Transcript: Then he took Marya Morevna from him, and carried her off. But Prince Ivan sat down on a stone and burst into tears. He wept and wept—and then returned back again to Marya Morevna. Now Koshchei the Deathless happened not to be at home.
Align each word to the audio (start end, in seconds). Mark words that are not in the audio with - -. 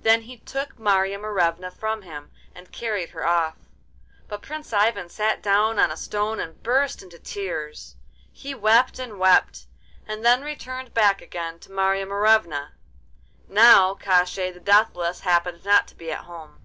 Then 0.00 0.22
he 0.22 0.36
took 0.38 0.78
Marya 0.78 1.18
Morevna 1.18 1.72
from 1.72 2.02
him, 2.02 2.30
and 2.54 2.70
carried 2.70 3.10
her 3.10 3.26
off. 3.26 3.56
But 4.28 4.40
Prince 4.40 4.72
Ivan 4.72 5.08
sat 5.08 5.42
down 5.42 5.80
on 5.80 5.90
a 5.90 5.96
stone 5.96 6.38
and 6.38 6.62
burst 6.62 7.02
into 7.02 7.18
tears. 7.18 7.96
He 8.30 8.54
wept 8.54 9.00
and 9.00 9.18
wept—and 9.18 10.24
then 10.24 10.42
returned 10.44 10.94
back 10.94 11.20
again 11.20 11.58
to 11.58 11.72
Marya 11.72 12.06
Morevna. 12.06 12.74
Now 13.48 13.96
Koshchei 13.96 14.52
the 14.54 14.60
Deathless 14.60 15.22
happened 15.22 15.64
not 15.64 15.88
to 15.88 15.96
be 15.96 16.12
at 16.12 16.26
home. 16.26 16.60